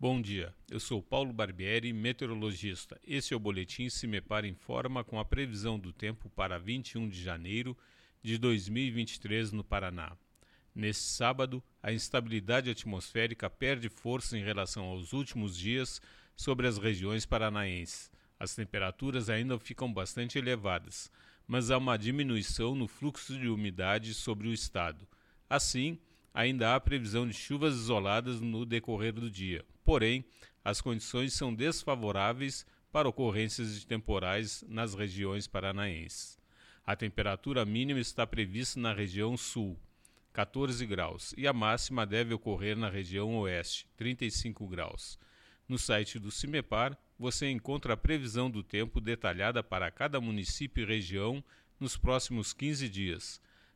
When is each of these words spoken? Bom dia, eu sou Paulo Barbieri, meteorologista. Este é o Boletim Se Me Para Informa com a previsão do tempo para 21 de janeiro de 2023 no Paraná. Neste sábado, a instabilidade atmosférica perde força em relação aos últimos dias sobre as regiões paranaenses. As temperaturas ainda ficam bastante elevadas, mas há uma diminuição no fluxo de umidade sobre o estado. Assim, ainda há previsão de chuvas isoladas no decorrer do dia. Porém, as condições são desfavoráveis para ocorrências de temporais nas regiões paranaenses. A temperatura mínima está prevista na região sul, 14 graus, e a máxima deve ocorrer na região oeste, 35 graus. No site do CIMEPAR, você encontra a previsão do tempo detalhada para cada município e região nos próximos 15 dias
Bom 0.00 0.22
dia, 0.22 0.54
eu 0.70 0.78
sou 0.78 1.02
Paulo 1.02 1.32
Barbieri, 1.32 1.92
meteorologista. 1.92 3.00
Este 3.04 3.34
é 3.34 3.36
o 3.36 3.40
Boletim 3.40 3.88
Se 3.88 4.06
Me 4.06 4.20
Para 4.20 4.46
Informa 4.46 5.02
com 5.02 5.18
a 5.18 5.24
previsão 5.24 5.76
do 5.76 5.92
tempo 5.92 6.30
para 6.30 6.56
21 6.56 7.08
de 7.08 7.20
janeiro 7.20 7.76
de 8.22 8.38
2023 8.38 9.50
no 9.50 9.64
Paraná. 9.64 10.16
Neste 10.72 11.02
sábado, 11.02 11.60
a 11.82 11.92
instabilidade 11.92 12.70
atmosférica 12.70 13.50
perde 13.50 13.88
força 13.88 14.38
em 14.38 14.44
relação 14.44 14.84
aos 14.84 15.12
últimos 15.12 15.58
dias 15.58 16.00
sobre 16.36 16.68
as 16.68 16.78
regiões 16.78 17.26
paranaenses. 17.26 18.08
As 18.38 18.54
temperaturas 18.54 19.28
ainda 19.28 19.58
ficam 19.58 19.92
bastante 19.92 20.38
elevadas, 20.38 21.10
mas 21.44 21.72
há 21.72 21.76
uma 21.76 21.96
diminuição 21.96 22.76
no 22.76 22.86
fluxo 22.86 23.36
de 23.36 23.48
umidade 23.48 24.14
sobre 24.14 24.46
o 24.46 24.52
estado. 24.52 25.08
Assim, 25.50 25.98
ainda 26.32 26.74
há 26.74 26.80
previsão 26.80 27.26
de 27.26 27.34
chuvas 27.34 27.74
isoladas 27.74 28.40
no 28.40 28.64
decorrer 28.64 29.12
do 29.12 29.30
dia. 29.30 29.64
Porém, 29.84 30.24
as 30.64 30.80
condições 30.80 31.32
são 31.32 31.54
desfavoráveis 31.54 32.66
para 32.92 33.08
ocorrências 33.08 33.78
de 33.78 33.86
temporais 33.86 34.64
nas 34.68 34.94
regiões 34.94 35.46
paranaenses. 35.46 36.38
A 36.84 36.96
temperatura 36.96 37.64
mínima 37.64 38.00
está 38.00 38.26
prevista 38.26 38.80
na 38.80 38.92
região 38.92 39.36
sul, 39.36 39.78
14 40.32 40.84
graus, 40.86 41.34
e 41.36 41.46
a 41.46 41.52
máxima 41.52 42.06
deve 42.06 42.32
ocorrer 42.32 42.76
na 42.76 42.88
região 42.88 43.36
oeste, 43.38 43.86
35 43.96 44.66
graus. 44.66 45.18
No 45.68 45.78
site 45.78 46.18
do 46.18 46.30
CIMEPAR, 46.30 46.96
você 47.18 47.50
encontra 47.50 47.94
a 47.94 47.96
previsão 47.96 48.50
do 48.50 48.62
tempo 48.62 49.00
detalhada 49.00 49.62
para 49.62 49.90
cada 49.90 50.20
município 50.20 50.82
e 50.82 50.86
região 50.86 51.44
nos 51.78 51.96
próximos 51.96 52.52
15 52.52 52.88
dias 52.88 53.40